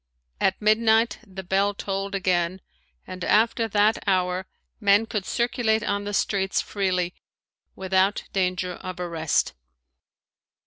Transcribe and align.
At 0.39 0.59
midnight 0.59 1.19
the 1.27 1.43
bell 1.43 1.75
tolled 1.75 2.15
again 2.15 2.61
and 3.05 3.23
after 3.23 3.67
that 3.67 4.03
hour 4.07 4.47
men 4.79 5.05
could 5.05 5.27
circulate 5.27 5.83
on 5.83 6.05
the 6.05 6.11
streets 6.15 6.59
freely 6.59 7.13
without 7.75 8.23
danger 8.33 8.71
of 8.73 8.99
arrest. 8.99 9.53